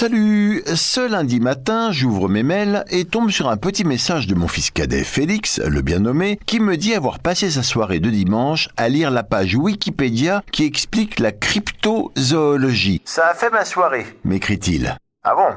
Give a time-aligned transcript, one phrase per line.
[0.00, 4.48] Salut Ce lundi matin, j'ouvre mes mails et tombe sur un petit message de mon
[4.48, 8.70] fils cadet Félix, le bien nommé, qui me dit avoir passé sa soirée de dimanche
[8.78, 13.02] à lire la page Wikipédia qui explique la cryptozoologie.
[13.04, 14.96] Ça a fait ma soirée, m'écrit-il.
[15.22, 15.54] Ah bon?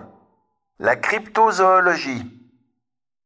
[0.78, 2.26] La cryptozoologie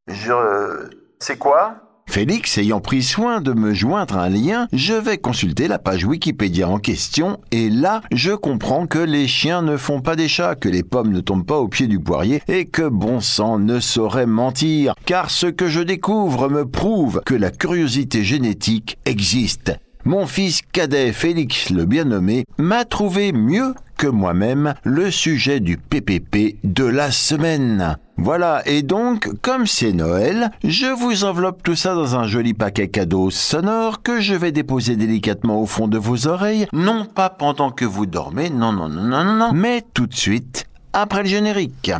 [0.06, 0.88] Je...
[1.18, 1.87] C'est quoi?
[2.08, 6.66] Félix ayant pris soin de me joindre un lien, je vais consulter la page Wikipédia
[6.66, 10.70] en question et là, je comprends que les chiens ne font pas des chats, que
[10.70, 14.26] les pommes ne tombent pas au pied du poirier et que bon sang ne saurait
[14.26, 19.76] mentir, car ce que je découvre me prouve que la curiosité génétique existe.
[20.04, 25.76] Mon fils cadet Félix le bien nommé m'a trouvé mieux que moi-même le sujet du
[25.76, 27.98] PPP de la semaine.
[28.16, 32.88] Voilà, et donc, comme c'est Noël, je vous enveloppe tout ça dans un joli paquet
[32.88, 37.70] cadeau sonore que je vais déposer délicatement au fond de vos oreilles, non pas pendant
[37.70, 41.28] que vous dormez, non, non, non, non, non, non, mais tout de suite, après le
[41.28, 41.92] générique.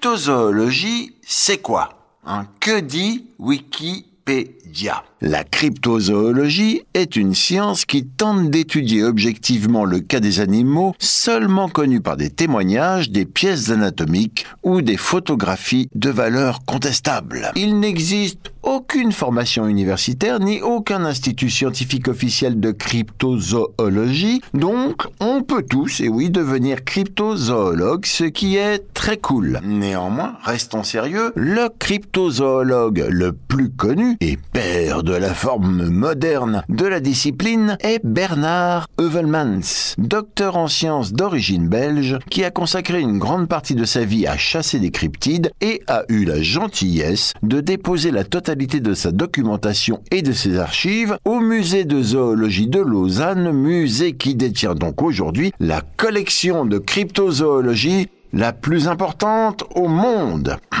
[0.00, 1.90] Cryptozoologie, c'est quoi?
[2.24, 5.04] Hein, Que dit Wikipédia?
[5.22, 12.00] La cryptozoologie est une science qui tente d'étudier objectivement le cas des animaux seulement connus
[12.00, 17.52] par des témoignages, des pièces anatomiques ou des photographies de valeur contestable.
[17.54, 25.64] Il n'existe aucune formation universitaire ni aucun institut scientifique officiel de cryptozoologie, donc on peut
[25.68, 29.60] tous, et oui, devenir cryptozoologue, ce qui est très cool.
[29.64, 36.86] Néanmoins, restons sérieux, le cryptozoologue le plus connu et père de la forme moderne de
[36.86, 43.48] la discipline est Bernard Heuvelmans, docteur en sciences d'origine belge, qui a consacré une grande
[43.48, 48.10] partie de sa vie à chasser des cryptides et a eu la gentillesse de déposer
[48.10, 53.52] la totalité de sa documentation et de ses archives au musée de zoologie de Lausanne,
[53.52, 60.56] musée qui détient donc aujourd'hui la collection de cryptozoologie la plus importante au monde.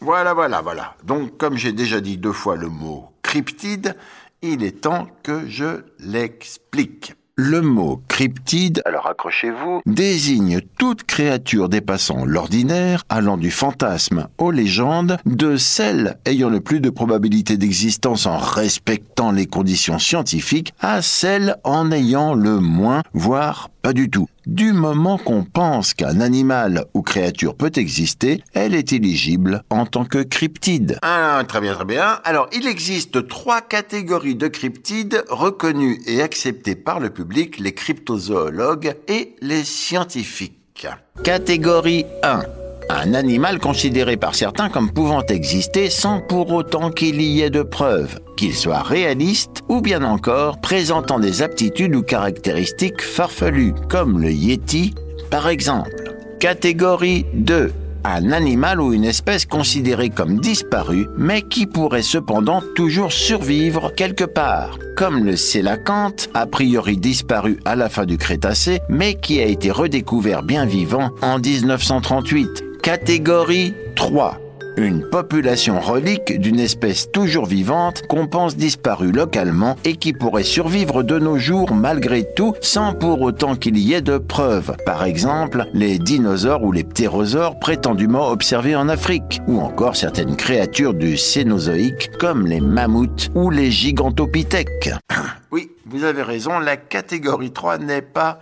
[0.00, 0.96] Voilà, voilà, voilà.
[1.02, 3.96] Donc, comme j'ai déjà dit deux fois le mot cryptide,
[4.42, 7.14] il est temps que je l'explique.
[7.36, 15.16] Le mot cryptide, alors accrochez-vous, désigne toute créature dépassant l'ordinaire, allant du fantasme aux légendes,
[15.26, 21.56] de celle ayant le plus de probabilité d'existence en respectant les conditions scientifiques, à celle
[21.64, 24.28] en ayant le moins, voire pas du tout.
[24.46, 30.06] Du moment qu'on pense qu'un animal ou créature peut exister, elle est éligible en tant
[30.06, 30.98] que cryptide.
[31.02, 32.18] Ah, très bien, très bien.
[32.24, 38.96] Alors, il existe trois catégories de cryptides reconnues et acceptées par le public, les cryptozoologues
[39.06, 40.88] et les scientifiques.
[41.22, 47.42] Catégorie 1 un animal considéré par certains comme pouvant exister sans pour autant qu'il y
[47.42, 53.74] ait de preuves, qu'il soit réaliste ou bien encore présentant des aptitudes ou caractéristiques farfelues,
[53.88, 54.94] comme le yeti
[55.30, 56.14] par exemple.
[56.40, 57.72] Catégorie 2
[58.04, 64.24] un animal ou une espèce considérée comme disparue, mais qui pourrait cependant toujours survivre quelque
[64.24, 69.46] part, comme le sélacanthe, a priori disparu à la fin du Crétacé, mais qui a
[69.46, 72.73] été redécouvert bien vivant en 1938.
[72.84, 74.40] Catégorie 3
[74.76, 81.02] une population relique d'une espèce toujours vivante qu'on pense disparue localement et qui pourrait survivre
[81.02, 84.76] de nos jours malgré tout sans pour autant qu'il y ait de preuves.
[84.84, 90.92] Par exemple, les dinosaures ou les ptérosaures prétendument observés en Afrique, ou encore certaines créatures
[90.92, 94.90] du Cénozoïque comme les mammouths ou les gigantopithèques.
[95.52, 98.40] Oui, vous avez raison, la catégorie 3 n'est pas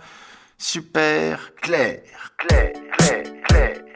[0.57, 2.01] super claire.
[2.39, 2.73] Claire,
[3.47, 3.92] claire.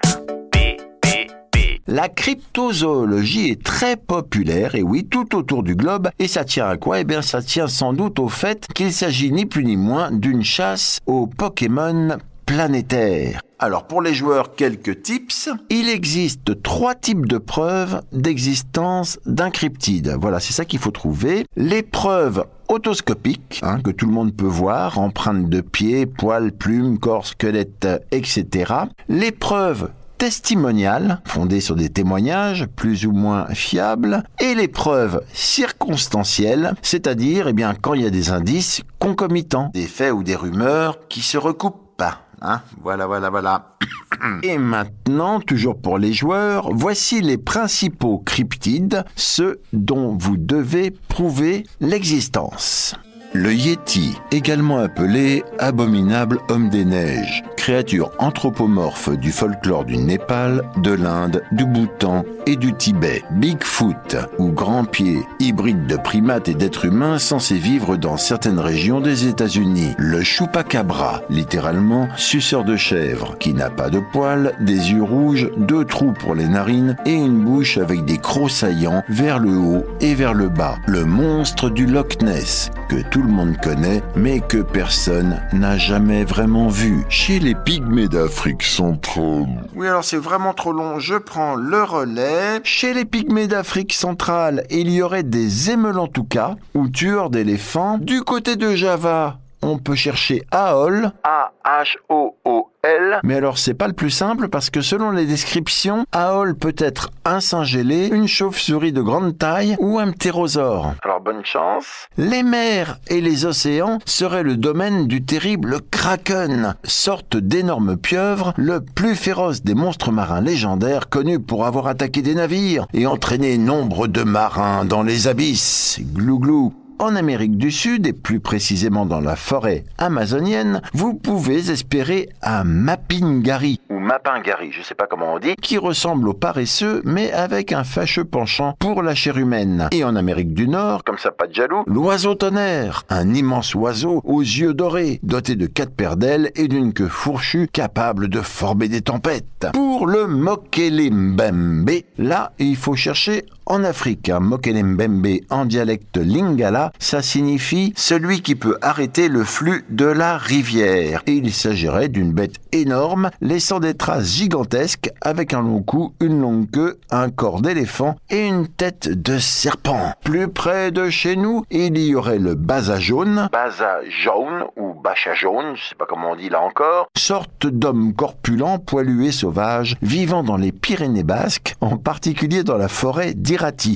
[1.90, 6.75] La cryptozoologie est très populaire, et oui, tout autour du globe, et ça tient à
[6.75, 7.00] quoi?
[7.00, 10.44] Eh bien, ça tient sans doute au fait qu'il s'agit ni plus ni moins d'une
[10.44, 13.40] chasse aux Pokémon planétaires.
[13.59, 15.50] Alors pour les joueurs, quelques tips.
[15.70, 20.16] Il existe trois types de preuves d'existence d'un cryptide.
[20.20, 21.46] Voilà, c'est ça qu'il faut trouver.
[21.56, 27.00] Les preuves autoscopiques, hein, que tout le monde peut voir, empreintes de pieds, poils, plumes,
[27.00, 28.73] corps, squelettes, etc.
[29.08, 36.73] Les preuves testimoniales, fondées sur des témoignages plus ou moins fiables, et les preuves circonstancielles,
[36.81, 40.99] c'est-à-dire eh bien, quand il y a des indices concomitants, des faits ou des rumeurs
[41.09, 42.03] qui se recoupent.
[42.41, 43.78] Hein voilà, voilà, voilà.
[44.43, 51.63] Et maintenant, toujours pour les joueurs, voici les principaux cryptides, ceux dont vous devez prouver
[51.79, 52.96] l'existence.
[53.34, 60.91] Le Yeti, également appelé abominable homme des neiges, créatures anthropomorphes du folklore du Népal, de
[60.91, 63.23] l'Inde, du Bhoutan et du Tibet.
[63.31, 69.02] Bigfoot, ou grand pied, hybride de primates et d'êtres humains censés vivre dans certaines régions
[69.02, 69.96] des États-Unis.
[69.97, 75.84] Le chupacabra, littéralement suceur de chèvre, qui n'a pas de poils, des yeux rouges, deux
[75.84, 80.16] trous pour les narines et une bouche avec des crocs saillants vers le haut et
[80.16, 80.78] vers le bas.
[80.87, 86.23] Le monstre du Loch Ness, que tout le monde connaît, mais que personne n'a jamais
[86.23, 87.03] vraiment vu.
[87.09, 89.68] Chez les pygmées d'Afrique centrale.
[89.76, 92.59] Oui, alors c'est vraiment trop long, je prends le relais.
[92.64, 97.98] Chez les pygmées d'Afrique centrale, il y aurait des émelantoukas, ou tueurs d'éléphants.
[97.98, 101.12] Du côté de Java, on peut chercher Aol.
[101.24, 103.20] A-H-O-O-L.
[103.24, 107.09] Mais alors, c'est pas le plus simple parce que selon les descriptions, Aol peut être
[107.26, 110.94] un singe ailé, une chauve-souris de grande taille ou un ptérosaure.
[111.04, 112.08] Alors, bonne chance.
[112.18, 118.82] Les mers et les océans seraient le domaine du terrible Kraken, sorte d'énorme pieuvre, le
[118.82, 124.08] plus féroce des monstres marins légendaires connus pour avoir attaqué des navires et entraîné nombre
[124.08, 126.00] de marins dans les abysses.
[126.14, 126.86] Glou glou.
[126.99, 132.64] En Amérique du Sud, et plus précisément dans la forêt amazonienne, vous pouvez espérer un
[132.64, 137.72] mapingari, ou mapingari, je sais pas comment on dit, qui ressemble au paresseux, mais avec
[137.72, 139.90] un fâcheux penchant pour la chair humaine.
[139.91, 144.22] Et en Amérique du Nord, comme ça pas de jaloux, l'oiseau tonnerre, un immense oiseau
[144.23, 148.88] aux yeux dorés, doté de quatre paires d'ailes et d'une queue fourchue capable de former
[148.88, 149.67] des tempêtes.
[149.73, 157.22] Pour le Mbembe, là, il faut chercher en Afrique, un Mbembe en dialecte lingala, ça
[157.22, 161.22] signifie celui qui peut arrêter le flux de la rivière.
[161.28, 166.41] Et il s'agirait d'une bête énorme, laissant des traces gigantesques avec un long cou, une
[166.41, 170.13] longue queue, un corps d'éléphant et une tête de serpent.
[170.23, 175.34] Plus près de chez nous, il y aurait le baza jaune, baza jaune ou bacha
[175.34, 179.97] jaune, je sais pas comment on dit là encore, sorte d'homme corpulent, poilu et sauvage,
[180.02, 183.34] vivant dans les Pyrénées basques, en particulier dans la forêt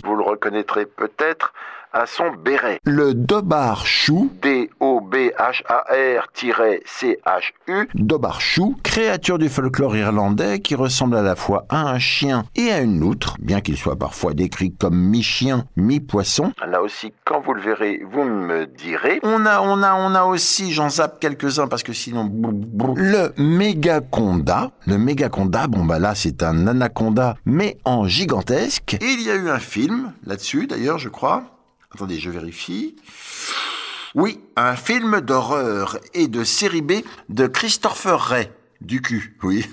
[0.03, 1.53] Vous le reconnaîtrez peut-être
[1.93, 2.79] à son béret.
[2.85, 4.90] Le Dobar Chou, D-O-B-H-A-R-C-H-U,
[7.95, 12.71] Dobar Chou, créature du folklore irlandais qui ressemble à la fois à un chien et
[12.71, 16.53] à une loutre, bien qu'il soit parfois décrit comme mi-chien, mi-poisson.
[16.65, 19.19] Là aussi, quand vous le verrez, vous me direz.
[19.23, 22.31] On a, on a, on a aussi, j'en zappe quelques-uns parce que sinon,
[22.95, 24.71] le mégaconda.
[24.87, 28.97] Le mégaconda, bon bah là c'est un anaconda, mais en gigantesque.
[29.01, 31.43] il y a eu un film là-dessus, d'ailleurs, je crois.
[31.93, 32.95] Attendez, je vérifie.
[34.13, 36.93] Oui, un film d'horreur et de série B
[37.29, 38.49] de Christopher Ray.
[38.81, 39.65] Du cul, oui.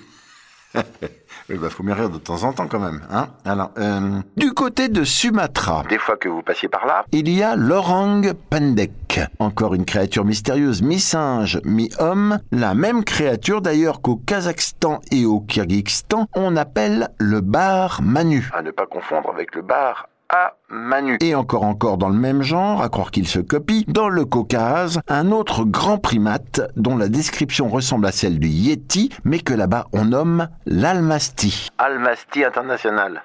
[1.48, 3.00] Il bah, faut me rire de temps en temps quand même.
[3.10, 7.28] Hein Alors, euh, du côté de Sumatra, des fois que vous passiez par là, il
[7.30, 9.20] y a l'orang pendek.
[9.40, 12.38] Encore une créature mystérieuse, mi-singe, mi-homme.
[12.52, 18.48] La même créature d'ailleurs qu'au Kazakhstan et au Kyrgyzstan, on appelle le bar manu.
[18.52, 21.18] À ne pas confondre avec le bar à Manu.
[21.20, 25.00] Et encore encore dans le même genre, à croire qu'il se copie, dans le Caucase,
[25.08, 29.86] un autre grand primate dont la description ressemble à celle du Yeti, mais que là-bas
[29.92, 31.68] on nomme l'Almasty.
[31.78, 33.22] Almasty international.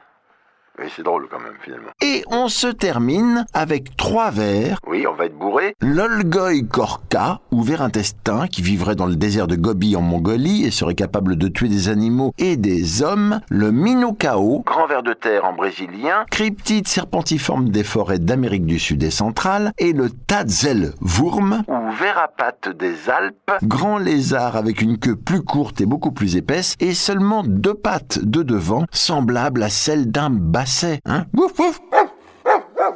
[0.79, 1.91] Mais c'est drôle quand même finalement.
[2.01, 4.79] Et on se termine avec trois vers.
[4.87, 5.75] Oui, on va être bourré.
[5.81, 10.71] L'Olgoy Korka, ou ver intestin, qui vivrait dans le désert de Gobi en Mongolie et
[10.71, 13.39] serait capable de tuer des animaux et des hommes.
[13.49, 19.03] Le Minokao, grand ver de terre en brésilien, cryptide serpentiforme des forêts d'Amérique du Sud
[19.03, 19.73] et centrale.
[19.77, 25.43] Et le Tadzelwurm, ou ver à pattes des Alpes, grand lézard avec une queue plus
[25.43, 30.31] courte et beaucoup plus épaisse et seulement deux pattes de devant, semblables à celles d'un
[30.73, 30.99] basset.
[31.05, 31.79] Hein Ouf, ouf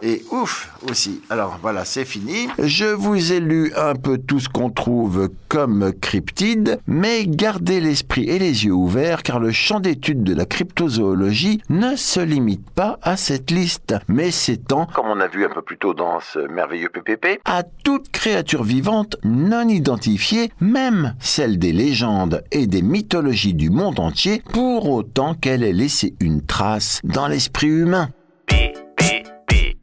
[0.01, 1.22] et ouf aussi.
[1.30, 2.48] Alors voilà, c'est fini.
[2.60, 8.30] Je vous ai lu un peu tout ce qu'on trouve comme cryptide, mais gardez l'esprit
[8.30, 13.00] et les yeux ouverts car le champ d'étude de la cryptozoologie ne se limite pas
[13.01, 16.39] à cette liste, mais s'étend, comme on a vu un peu plus tôt dans ce
[16.48, 23.54] merveilleux PPP, à toute créature vivante non identifiée, même celle des légendes et des mythologies
[23.54, 28.10] du monde entier, pour autant qu'elle ait laissé une trace dans l'esprit humain.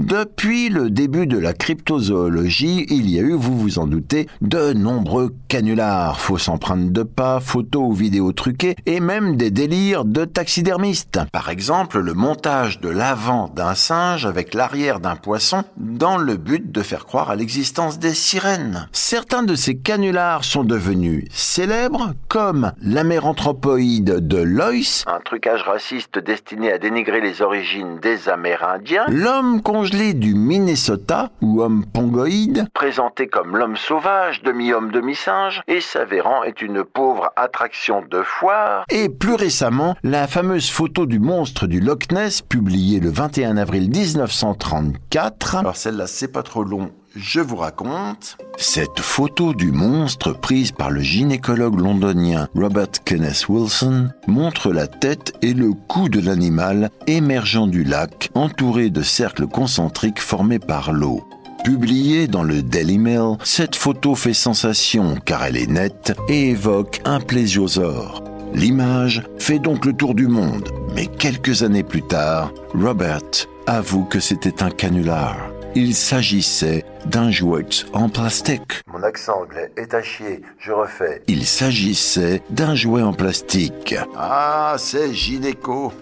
[0.01, 4.73] Depuis le début de la cryptozoologie, il y a eu, vous vous en doutez, de
[4.73, 10.25] nombreux canulars, fausses empreintes de pas, photos ou vidéos truquées, et même des délires de
[10.25, 11.21] taxidermistes.
[11.31, 16.73] Par exemple, le montage de l'avant d'un singe avec l'arrière d'un poisson dans le but
[16.73, 18.89] de faire croire à l'existence des sirènes.
[18.91, 24.65] Certains de ces canulars sont devenus célèbres, comme l'améranthropoïde de Lois,
[25.07, 31.29] un trucage raciste destiné à dénigrer les origines des Amérindiens, l'homme qu'on congelé du Minnesota,
[31.43, 38.03] ou homme pongoïde, présenté comme l'homme sauvage, demi-homme, demi-singe, et s'avérant être une pauvre attraction
[38.11, 43.11] de foire, et plus récemment, la fameuse photo du monstre du Loch Ness, publiée le
[43.11, 45.57] 21 avril 1934.
[45.57, 48.37] Alors celle-là, c'est pas trop long, je vous raconte.
[48.57, 55.33] Cette photo du monstre prise par le gynécologue londonien Robert Kenneth Wilson montre la tête
[55.43, 61.25] et le cou de l'animal émergeant du lac, entouré de cercles concentriques formés par l'eau.
[61.65, 67.01] Publiée dans le Daily Mail, cette photo fait sensation car elle est nette et évoque
[67.05, 68.23] un plésiosaure.
[68.55, 74.21] L'image fait donc le tour du monde, mais quelques années plus tard, Robert avoue que
[74.21, 78.83] c'était un canular il s'agissait d'un jouet en plastique.
[78.87, 81.23] Mon accent anglais est à chier, je refais.
[81.27, 83.95] Il s'agissait d'un jouet en plastique.
[84.17, 85.93] Ah, c'est gynéco.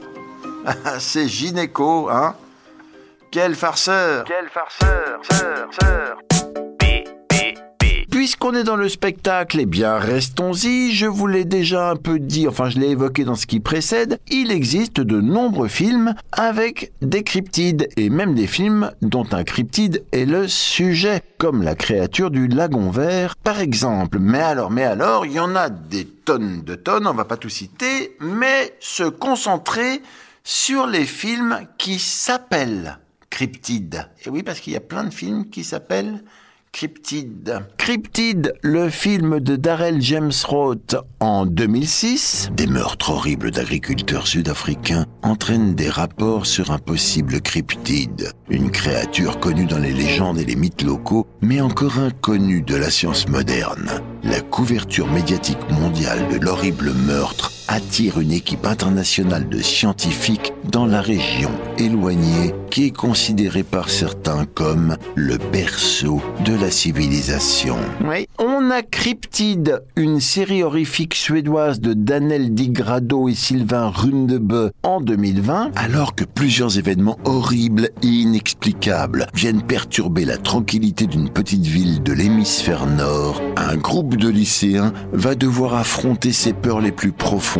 [0.98, 2.36] c'est gynéco, hein?
[3.30, 6.31] Quel farceur Quel farceur Sœur, sœur
[8.22, 10.92] Puisqu'on est dans le spectacle, eh bien restons-y.
[10.92, 14.20] Je vous l'ai déjà un peu dit, enfin je l'ai évoqué dans ce qui précède.
[14.28, 20.04] Il existe de nombreux films avec des cryptides et même des films dont un cryptide
[20.12, 24.20] est le sujet, comme la créature du lagon vert par exemple.
[24.20, 27.36] Mais alors, mais alors, il y en a des tonnes de tonnes, on va pas
[27.36, 30.00] tout citer, mais se concentrer
[30.44, 33.00] sur les films qui s'appellent
[33.30, 34.08] cryptides.
[34.24, 36.22] Et oui, parce qu'il y a plein de films qui s'appellent
[36.72, 37.66] Cryptide.
[37.76, 42.48] Cryptide, le film de Darrell James Roth en 2006.
[42.56, 49.66] Des meurtres horribles d'agriculteurs sud-africains entraînent des rapports sur un possible cryptide, une créature connue
[49.66, 54.00] dans les légendes et les mythes locaux, mais encore inconnue de la science moderne.
[54.24, 61.00] La couverture médiatique mondiale de l'horrible meurtre attire une équipe internationale de scientifiques dans la
[61.00, 67.76] région éloignée qui est considérée par certains comme le berceau de la civilisation.
[68.04, 75.00] Oui, on a Cryptide, une série horrifique suédoise de Daniel Digrado et Sylvain Rundebe en
[75.00, 82.02] 2020, alors que plusieurs événements horribles et inexplicables viennent perturber la tranquillité d'une petite ville
[82.02, 87.51] de l'hémisphère nord, un groupe de lycéens va devoir affronter ses peurs les plus profondes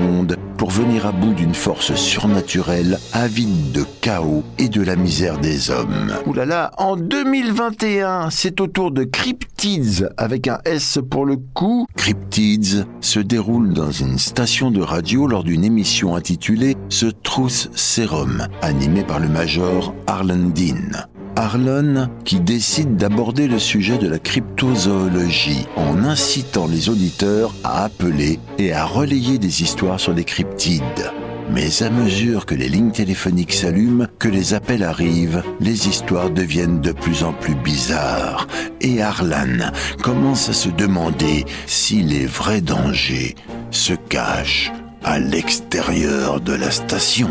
[0.56, 5.70] pour venir à bout d'une force surnaturelle avide de chaos et de la misère des
[5.70, 6.12] hommes.
[6.26, 11.37] Ouh là là, en 2021, c'est au tour de Cryptids avec un S pour le
[11.37, 11.87] coup.
[11.96, 18.46] Cryptids se déroule dans une station de radio lors d'une émission intitulée The Truth Serum,
[18.62, 21.06] animée par le major Arlen Dean.
[21.37, 28.39] Arlon qui décide d'aborder le sujet de la cryptozoologie en incitant les auditeurs à appeler
[28.59, 31.11] et à relayer des histoires sur les cryptides.
[31.51, 36.81] Mais à mesure que les lignes téléphoniques s'allument, que les appels arrivent, les histoires deviennent
[36.81, 38.47] de plus en plus bizarres.
[38.81, 39.71] Et Arlan
[40.03, 43.35] commence à se demander si les vrais dangers
[43.71, 44.73] se cachent
[45.05, 47.31] à l'extérieur de la station.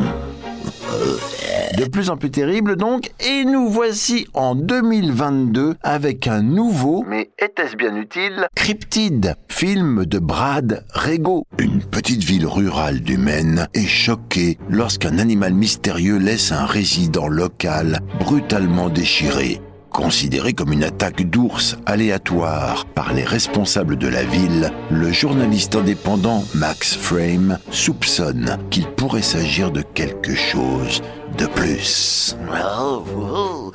[1.77, 7.31] De plus en plus terrible donc, et nous voici en 2022 avec un nouveau, mais
[7.39, 11.45] était-ce bien utile, Cryptide, film de Brad Rego.
[11.57, 17.99] Une petite ville rurale du Maine est choquée lorsqu'un animal mystérieux laisse un résident local
[18.19, 19.61] brutalement déchiré.
[19.91, 26.45] Considéré comme une attaque d'ours aléatoire par les responsables de la ville, le journaliste indépendant
[26.55, 31.01] Max Frame soupçonne qu'il pourrait s'agir de quelque chose
[31.41, 32.35] de plus.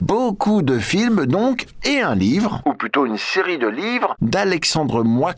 [0.00, 5.35] Beaucoup de films donc, et un livre, ou plutôt une série de livres, d'Alexandre Moix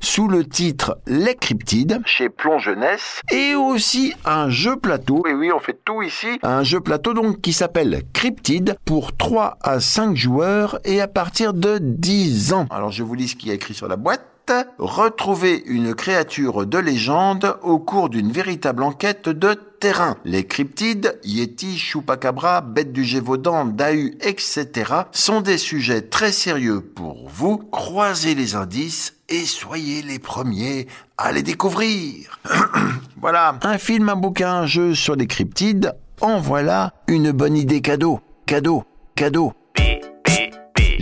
[0.00, 5.50] sous le titre Les Cryptides, chez Plon Jeunesse, et aussi un jeu plateau, et oui
[5.54, 10.16] on fait tout ici, un jeu plateau donc qui s'appelle Cryptide pour 3 à 5
[10.16, 12.66] joueurs et à partir de 10 ans.
[12.70, 14.31] Alors je vous lis ce qui est écrit sur la boîte
[14.78, 20.16] retrouver une créature de légende au cours d'une véritable enquête de terrain.
[20.24, 24.68] Les cryptides, Yeti, Chupacabra, bêtes du Gévaudan, Dahu, etc.
[25.12, 27.58] sont des sujets très sérieux pour vous.
[27.58, 30.86] Croisez les indices et soyez les premiers
[31.18, 32.40] à les découvrir.
[33.20, 37.80] voilà, un film, un bouquin, un jeu sur les cryptides, en voilà une bonne idée
[37.80, 38.20] cadeau.
[38.46, 38.84] Cadeau,
[39.14, 39.52] cadeau.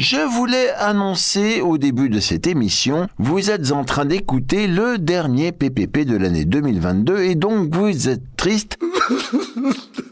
[0.01, 5.53] Je voulais annoncer au début de cette émission, vous êtes en train d'écouter le dernier
[5.53, 8.79] PPP de l'année 2022 et donc vous êtes triste.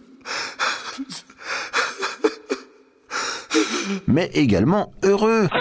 [4.07, 5.49] mais également heureux.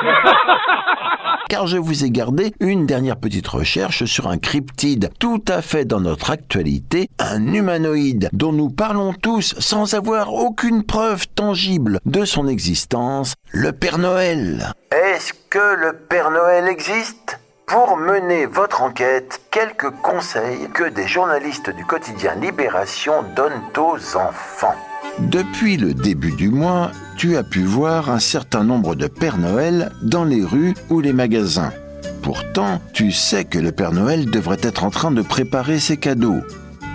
[1.50, 5.86] Car je vous ai gardé une dernière petite recherche sur un cryptide tout à fait
[5.86, 12.26] dans notre actualité, un humanoïde dont nous parlons tous sans avoir aucune preuve tangible de
[12.26, 14.74] son existence, le Père Noël.
[14.92, 17.40] Est-ce que le Père Noël existe?
[17.66, 24.76] Pour mener votre enquête, quelques conseils que des journalistes du quotidien Libération donnent aux enfants.
[25.20, 29.92] Depuis le début du mois, tu as pu voir un certain nombre de Pères Noël
[30.04, 31.74] dans les rues ou les magasins.
[32.22, 36.42] Pourtant, tu sais que le Père Noël devrait être en train de préparer ses cadeaux.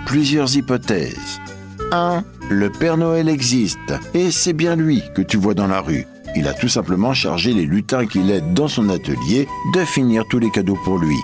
[0.05, 1.41] Plusieurs hypothèses.
[1.91, 2.23] 1.
[2.49, 6.07] Le Père Noël existe, et c'est bien lui que tu vois dans la rue.
[6.35, 10.39] Il a tout simplement chargé les lutins qu'il aide dans son atelier de finir tous
[10.39, 11.17] les cadeaux pour lui.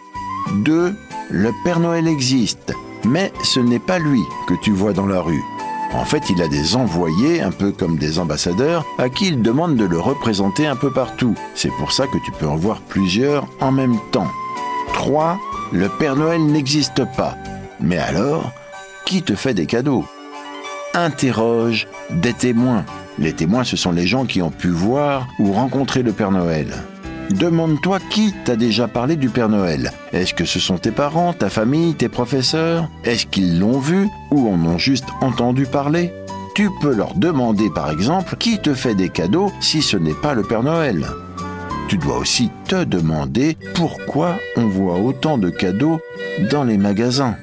[0.65, 0.93] 2.
[1.31, 2.73] Le Père Noël existe,
[3.05, 5.41] mais ce n'est pas lui que tu vois dans la rue.
[5.91, 9.75] En fait, il a des envoyés, un peu comme des ambassadeurs, à qui il demande
[9.75, 11.35] de le représenter un peu partout.
[11.55, 14.27] C'est pour ça que tu peux en voir plusieurs en même temps.
[14.93, 15.39] 3.
[15.71, 17.35] Le Père Noël n'existe pas.
[17.79, 18.51] Mais alors,
[19.05, 20.05] qui te fait des cadeaux?
[20.93, 22.85] Interroge des témoins.
[23.17, 26.67] Les témoins, ce sont les gens qui ont pu voir ou rencontrer le Père Noël.
[27.29, 29.91] Demande-toi qui t'a déjà parlé du Père Noël.
[30.13, 32.89] Est-ce que ce sont tes parents, ta famille, tes professeurs?
[33.03, 36.11] Est-ce qu'ils l'ont vu ou en ont juste entendu parler?
[36.55, 40.33] Tu peux leur demander par exemple qui te fait des cadeaux si ce n'est pas
[40.33, 41.05] le Père Noël.
[41.87, 45.99] Tu dois aussi te demander pourquoi on voit autant de cadeaux
[46.51, 47.35] dans les magasins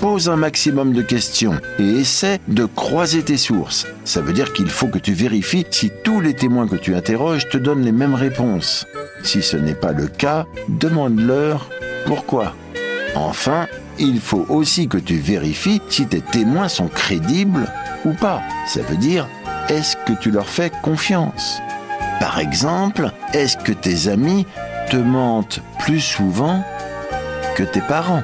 [0.00, 3.86] pose un maximum de questions et essaie de croiser tes sources.
[4.04, 7.48] Ça veut dire qu'il faut que tu vérifies si tous les témoins que tu interroges
[7.48, 8.86] te donnent les mêmes réponses.
[9.22, 11.68] Si ce n'est pas le cas, demande-leur
[12.06, 12.54] pourquoi.
[13.14, 13.66] Enfin,
[13.98, 17.70] il faut aussi que tu vérifies si tes témoins sont crédibles
[18.06, 18.40] ou pas.
[18.66, 19.28] Ça veut dire,
[19.68, 21.60] est-ce que tu leur fais confiance?
[22.18, 24.46] Par exemple, est-ce que tes amis
[24.90, 26.64] te mentent plus souvent
[27.54, 28.22] que tes parents?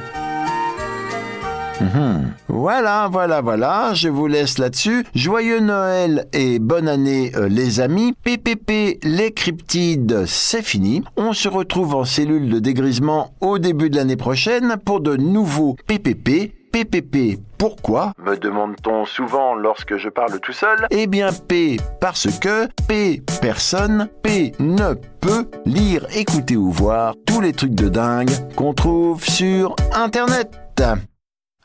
[1.80, 2.32] Mhm.
[2.48, 5.04] Voilà, voilà, voilà, je vous laisse là-dessus.
[5.14, 8.14] Joyeux Noël et bonne année euh, les amis.
[8.24, 11.02] PPP, les cryptides, c'est fini.
[11.16, 15.76] On se retrouve en cellule de dégrisement au début de l'année prochaine pour de nouveaux
[15.86, 16.52] PPP.
[16.72, 18.12] PPP, pourquoi?
[18.22, 20.86] Me demande-t-on souvent lorsque je parle tout seul?
[20.90, 27.40] Eh bien P, parce que P, personne, P ne peut lire, écouter ou voir tous
[27.40, 30.50] les trucs de dingue qu'on trouve sur Internet.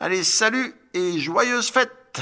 [0.04, 2.20] Allez, salut et joyeuses fêtes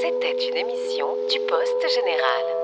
[0.00, 2.61] C'était une émission du Poste Général.